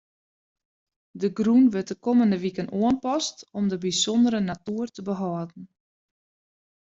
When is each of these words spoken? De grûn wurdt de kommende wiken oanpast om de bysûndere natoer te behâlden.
De 1.21 1.27
grûn 1.37 1.65
wurdt 1.73 1.91
de 1.91 1.95
kommende 2.05 2.37
wiken 2.43 2.73
oanpast 2.79 3.37
om 3.57 3.65
de 3.71 3.77
bysûndere 3.83 4.41
natoer 4.47 4.87
te 4.93 5.01
behâlden. 5.09 5.63